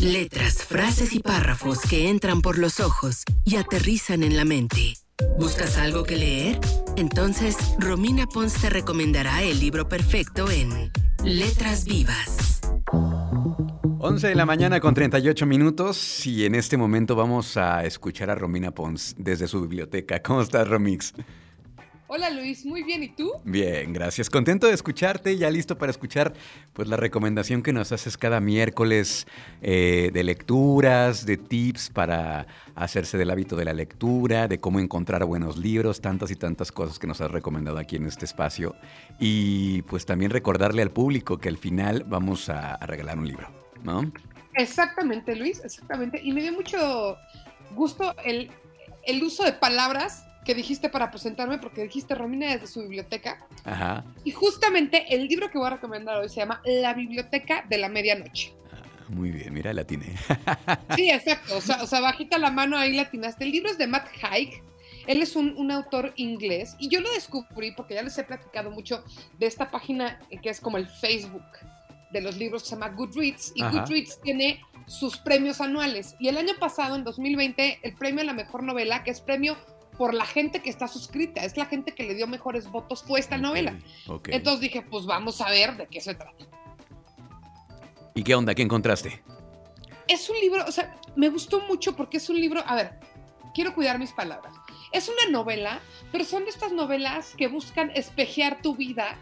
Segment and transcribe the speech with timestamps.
[0.00, 4.94] Letras, frases y párrafos que entran por los ojos y aterrizan en la mente.
[5.38, 6.58] ¿Buscas algo que leer?
[6.96, 10.90] Entonces, Romina Pons te recomendará el libro perfecto en
[11.22, 12.60] Letras Vivas.
[13.98, 18.34] 11 de la mañana con 38 minutos y en este momento vamos a escuchar a
[18.34, 20.22] Romina Pons desde su biblioteca.
[20.22, 21.12] ¿Cómo estás, Romix?
[22.12, 23.30] Hola Luis, muy bien, ¿y tú?
[23.44, 24.28] Bien, gracias.
[24.28, 26.32] Contento de escucharte, ya listo para escuchar
[26.72, 29.28] pues la recomendación que nos haces cada miércoles
[29.62, 35.24] eh, de lecturas, de tips para hacerse del hábito de la lectura, de cómo encontrar
[35.24, 38.74] buenos libros, tantas y tantas cosas que nos has recomendado aquí en este espacio.
[39.20, 43.46] Y pues también recordarle al público que al final vamos a, a regalar un libro,
[43.84, 44.12] ¿no?
[44.54, 46.20] Exactamente, Luis, exactamente.
[46.20, 47.16] Y me dio mucho
[47.76, 48.50] gusto el,
[49.04, 53.46] el uso de palabras que dijiste para presentarme, porque dijiste Romina desde su biblioteca.
[53.64, 54.04] Ajá.
[54.24, 57.88] Y justamente el libro que voy a recomendar hoy se llama La Biblioteca de la
[57.88, 58.54] Medianoche.
[58.72, 60.06] Ah, Muy bien, mira, la tiene.
[60.96, 61.56] Sí, exacto.
[61.56, 63.44] O sea, o sea, bajita la mano ahí latinaste.
[63.44, 64.62] El libro es de Matt Haig.
[65.06, 68.70] Él es un, un autor inglés y yo lo descubrí porque ya les he platicado
[68.70, 69.02] mucho
[69.38, 71.42] de esta página que es como el Facebook
[72.12, 73.80] de los libros que se llama Goodreads y Ajá.
[73.80, 78.34] Goodreads tiene sus premios anuales y el año pasado en 2020 el premio a la
[78.34, 79.56] mejor novela que es premio
[80.00, 83.20] por la gente que está suscrita es la gente que le dio mejores votos fue
[83.20, 83.78] esta novela
[84.28, 86.46] entonces dije pues vamos a ver de qué se trata
[88.12, 88.54] ¿Y qué onda?
[88.54, 89.22] ¿Qué encontraste?
[90.10, 92.98] es un libro, o sea, me gustó mucho porque es un libro, a ver,
[93.54, 94.52] quiero cuidar mis palabras.
[94.92, 99.16] Es una novela, pero son estas novelas que buscan espejear tu vida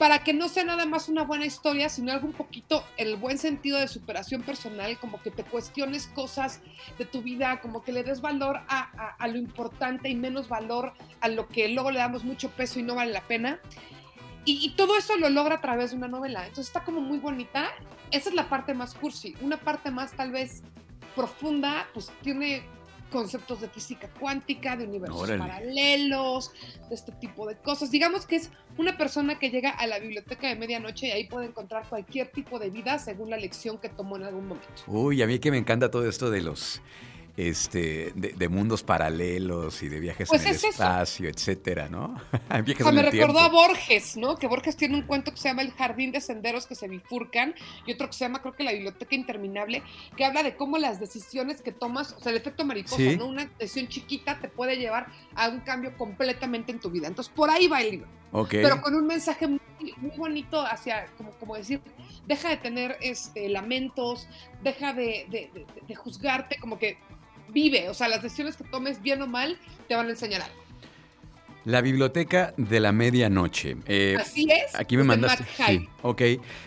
[0.00, 3.36] para que no sea nada más una buena historia, sino algo un poquito el buen
[3.36, 6.62] sentido de superación personal, como que te cuestiones cosas
[6.98, 8.64] de tu vida, como que le des valor a,
[8.96, 12.80] a- a lo importante y menos valor a lo que luego le damos mucho peso
[12.80, 13.60] y no vale la pena.
[14.46, 16.40] Y, y todo eso lo logra a través de una novela.
[16.46, 17.68] Entonces está como muy bonita.
[18.10, 19.34] Esa es la parte más cursi.
[19.42, 20.62] Una parte más tal vez
[21.14, 22.62] profunda, pues tiene
[23.10, 25.38] conceptos de física cuántica, de universos Órale.
[25.38, 26.52] paralelos,
[26.88, 27.90] de este tipo de cosas.
[27.90, 31.46] Digamos que es una persona que llega a la biblioteca de medianoche y ahí puede
[31.46, 34.82] encontrar cualquier tipo de vida según la lección que tomó en algún momento.
[34.86, 36.80] Uy, a mí que me encanta todo esto de los
[37.48, 40.68] este de, de mundos paralelos y de viajes Pues en el eso.
[40.68, 42.14] espacio, etcétera, ¿no?
[42.64, 43.40] viajes O sea, me recordó tiempo.
[43.40, 44.36] a Borges, ¿no?
[44.36, 47.54] Que Borges tiene un cuento que se llama El jardín de senderos que se bifurcan
[47.86, 49.82] y otro que se llama, creo que La biblioteca interminable,
[50.16, 53.16] que habla de cómo las decisiones que tomas, o sea, el efecto mariposa, Sí.
[53.16, 53.26] ¿no?
[53.26, 57.06] Una decisión chiquita te puede llevar a un cambio completamente en tu vida.
[57.08, 58.08] Entonces, por ahí va el libro.
[58.48, 59.60] Pero con un mensaje muy,
[59.96, 61.80] muy bonito hacia, como, como decir,
[62.28, 64.28] deja de tener este, lamentos,
[64.62, 66.96] deja de, de- de- de juzgarte, como que
[67.52, 70.69] vive, o sea, las decisiones que tomes, bien o mal, te van a enseñar algo.
[71.64, 73.76] La biblioteca de la medianoche.
[73.86, 74.74] Eh, Así es.
[74.74, 75.44] Aquí me mandaste.
[75.66, 76.16] Sí, ok.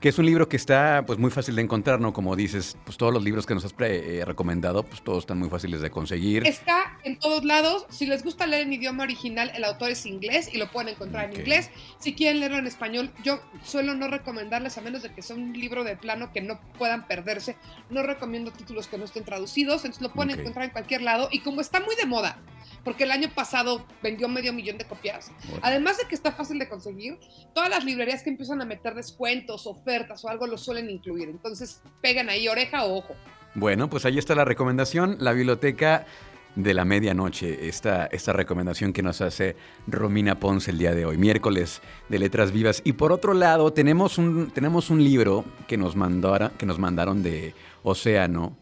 [0.00, 2.12] Que es un libro que está pues muy fácil de encontrar, ¿no?
[2.14, 5.38] Como dices, pues todos los libros que nos has pre- eh, recomendado, pues todos están
[5.38, 6.46] muy fáciles de conseguir.
[6.46, 7.84] Está en todos lados.
[7.90, 11.26] Si les gusta leer en idioma original, el autor es inglés y lo pueden encontrar
[11.30, 11.70] en inglés.
[11.98, 15.52] Si quieren leerlo en español, yo suelo no recomendarles, a menos de que sea un
[15.52, 17.56] libro de plano que no puedan perderse.
[17.90, 21.28] No recomiendo títulos que no estén traducidos, entonces lo pueden encontrar en cualquier lado.
[21.30, 22.38] Y como está muy de moda,
[22.84, 25.30] porque el año pasado vendió medio millón de copias,
[25.62, 27.18] además de que está fácil de conseguir,
[27.54, 31.28] todas las librerías que empiezan a meter descuentos, ofertas o algo lo suelen incluir.
[31.28, 33.14] Entonces pegan ahí oreja o ojo.
[33.54, 36.06] Bueno, pues ahí está la recomendación, la biblioteca
[36.54, 39.54] de la medianoche, esta, esta recomendación que nos hace
[39.86, 42.80] Romina Ponce el día de hoy, miércoles de Letras Vivas.
[42.84, 47.22] Y por otro lado, tenemos un, tenemos un libro que nos, mandara- que nos mandaron
[47.22, 47.54] de
[47.84, 48.56] Océano,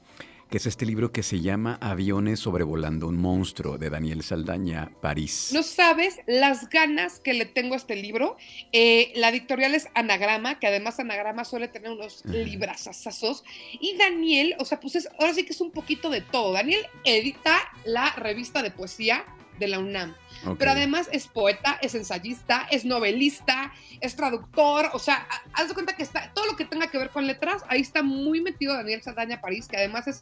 [0.50, 5.50] que es este libro que se llama Aviones sobrevolando un monstruo, de Daniel Saldaña, París.
[5.52, 8.36] No sabes las ganas que le tengo a este libro.
[8.72, 12.34] Eh, la editorial es Anagrama, que además Anagrama suele tener unos Ajá.
[12.34, 13.42] librazazazos.
[13.80, 16.52] Y Daniel, o sea, pues es, ahora sí que es un poquito de todo.
[16.52, 19.24] Daniel edita la revista de poesía
[19.58, 20.14] de la UNAM.
[20.58, 25.74] Pero además es poeta, es ensayista, es novelista, es traductor, o sea, ha- haz de
[25.74, 28.74] cuenta que está todo lo que tenga que ver con letras, ahí está muy metido
[28.74, 30.20] Daniel Saldaña París, que además es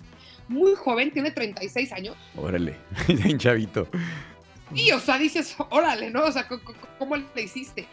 [0.49, 2.17] muy joven, tiene 36 años.
[2.37, 2.77] Órale,
[3.09, 3.89] bien chavito.
[4.75, 6.25] Y, o sea, dices, órale, ¿no?
[6.25, 6.63] O sea, ¿cómo,
[6.99, 7.87] cómo le hiciste?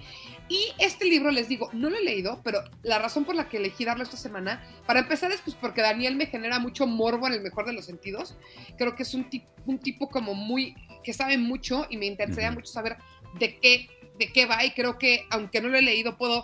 [0.52, 3.56] Y este libro, les digo, no lo he leído, pero la razón por la que
[3.56, 7.34] elegí darlo esta semana, para empezar es pues porque Daniel me genera mucho morbo en
[7.34, 8.36] el mejor de los sentidos.
[8.78, 10.76] Creo que es un, tip- un tipo como muy,
[11.06, 12.98] que sabe mucho y me interesaría mucho saber
[13.40, 13.88] de qué,
[14.20, 16.44] de qué va y creo que aunque no lo he leído puedo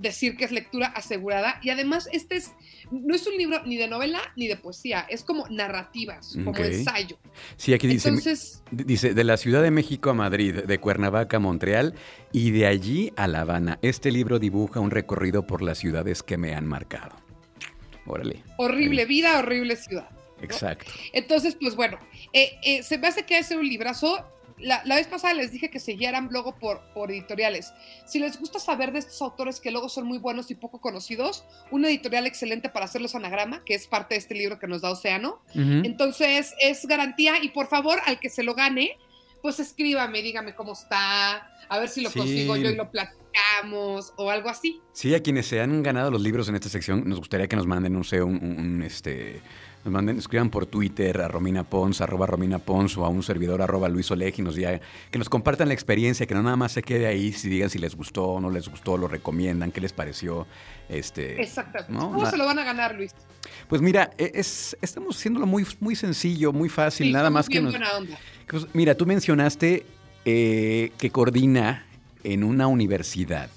[0.00, 1.60] decir que es lectura asegurada.
[1.62, 2.52] Y además, este es,
[2.90, 7.18] no es un libro ni de novela ni de poesía, es como narrativas, como ensayo.
[7.56, 11.40] Sí, aquí dice, Entonces, dice, de la Ciudad de México a Madrid, de Cuernavaca a
[11.40, 11.94] Montreal
[12.32, 13.78] y de allí a La Habana.
[13.82, 17.16] Este libro dibuja un recorrido por las ciudades que me han marcado.
[18.06, 18.42] Órale.
[18.56, 20.08] Horrible vida, horrible ciudad.
[20.40, 20.90] Exacto.
[21.12, 21.98] Entonces, pues bueno,
[22.32, 24.24] eh, eh, se me hace que es un librazo.
[24.60, 27.72] La, la, vez pasada les dije que siguieran luego por, por editoriales.
[28.06, 31.44] Si les gusta saber de estos autores que luego son muy buenos y poco conocidos,
[31.70, 34.90] una editorial excelente para hacerlos anagrama, que es parte de este libro que nos da
[34.90, 35.40] Océano.
[35.54, 35.86] Uh -huh.
[35.86, 38.96] Entonces, es garantía y por favor, al que se lo gane,
[39.42, 42.18] pues escríbame, dígame cómo está, a ver si lo sí.
[42.18, 42.90] consigo yo y lo
[43.30, 44.80] platicamos o algo así.
[44.92, 47.66] Sí, a quienes se han ganado los libros en esta sección, nos gustaría que nos
[47.66, 49.40] manden, no sé, un, un este
[49.84, 53.62] nos manden, escriban por Twitter a Romina Pons, arroba Romina Pons o a un servidor
[53.62, 54.80] arroba Luis Oleg y nos digan,
[55.10, 57.78] que nos compartan la experiencia, que no nada más se quede ahí, si digan si
[57.78, 60.46] les gustó o no les gustó, lo recomiendan, qué les pareció.
[60.90, 61.92] Este, Exactamente.
[61.94, 62.12] ¿no?
[62.12, 63.14] ¿Cómo se lo van a ganar, Luis?
[63.68, 67.62] Pues mira, e, es, estamos haciéndolo muy, muy sencillo, muy fácil, sí, nada más que
[67.62, 67.72] nos...
[67.72, 68.18] Buena onda.
[68.46, 69.86] Pues, mira, tú mencionaste
[70.26, 71.86] eh, que coordina
[72.24, 73.50] en una universidad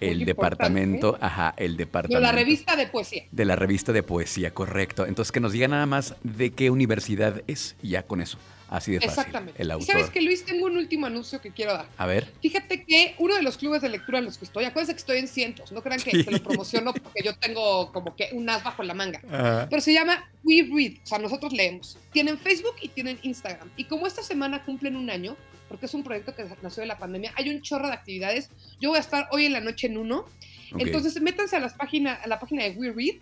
[0.00, 2.18] el departamento, ajá, el departamento.
[2.18, 3.24] De la revista de poesía.
[3.30, 5.06] De la revista de poesía, correcto.
[5.06, 8.38] Entonces que nos diga nada más de qué universidad es y ya con eso.
[8.68, 9.10] Así de fácil.
[9.10, 9.62] Exactamente.
[9.62, 9.88] El autor.
[9.88, 11.86] Y sabes que Luis, tengo un último anuncio que quiero dar.
[11.96, 12.32] A ver.
[12.42, 15.18] Fíjate que uno de los clubes de lectura en los que estoy, acuérdense que estoy
[15.18, 16.24] en cientos, no crean que sí.
[16.24, 19.20] te lo promociono porque yo tengo como que un as bajo la manga.
[19.30, 19.68] Ajá.
[19.70, 21.96] Pero se llama We Read, o sea, nosotros leemos.
[22.12, 23.70] Tienen Facebook y tienen Instagram.
[23.76, 25.36] Y como esta semana cumplen un año,
[25.68, 28.50] porque es un proyecto que nació de la pandemia, hay un chorro de actividades.
[28.80, 30.26] Yo voy a estar hoy en la noche en uno.
[30.72, 30.86] Okay.
[30.86, 33.20] Entonces, métanse a, las página, a la página de We Read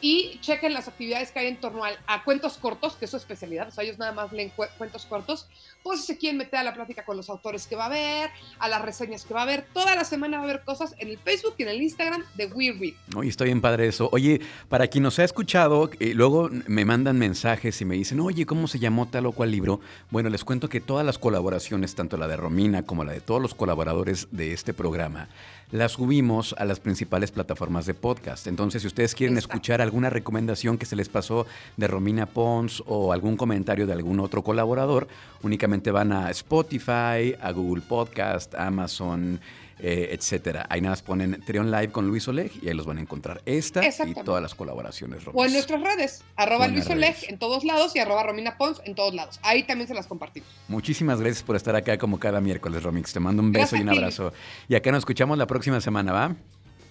[0.00, 3.16] y chequen las actividades que hay en torno a, a, cuentos cortos, que es su
[3.16, 5.46] especialidad, o sea, ellos nada más leen cu cuentos cortos,
[5.82, 8.30] pues si se quieren meter a la plática con los autores que va a haber,
[8.58, 11.08] a las reseñas que va a haber, toda la semana va a haber cosas en
[11.08, 12.94] el Facebook y en el Instagram de We Read.
[13.16, 14.08] Oye, estoy bien padre eso.
[14.12, 18.46] Oye, para quien nos ha escuchado, eh, luego me mandan mensajes y me dicen, oye,
[18.46, 19.80] ¿cómo se llamó tal o cual libro?
[20.10, 23.40] Bueno, les cuento que todas las colaboraciones, tanto la de Romina como la de todos
[23.40, 25.28] los colaboradores de este programa,
[25.70, 28.46] las subimos a las principales plataformas de podcast.
[28.46, 29.54] Entonces, si ustedes quieren Exacto.
[29.54, 31.46] escuchar alguna recomendación que se les pasó
[31.76, 35.08] de Romina Pons o algún comentario de algún otro colaborador,
[35.42, 39.40] únicamente van a Spotify, a Google Podcast, Amazon,
[39.78, 40.66] eh, etcétera.
[40.70, 43.42] Ahí nada más ponen Trion Live con Luis Oleg y ahí los van a encontrar.
[43.44, 45.22] Esta y todas las colaboraciones.
[45.32, 48.94] O en nuestras redes, arroba Luis Oleg en todos lados y arroba Romina Pons en
[48.94, 49.38] todos lados.
[49.42, 50.48] Ahí también se las compartimos.
[50.68, 53.12] Muchísimas gracias por estar acá como cada miércoles, Romix.
[53.12, 54.32] Te mando un beso gracias y un abrazo.
[54.68, 56.36] Y acá nos escuchamos la próxima semana, ¿va?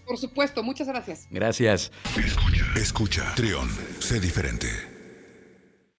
[0.05, 1.27] Por supuesto, muchas gracias.
[1.29, 1.91] Gracias.
[2.17, 3.35] Escucha, escucha.
[3.35, 3.69] Trión,
[3.99, 4.94] sé diferente.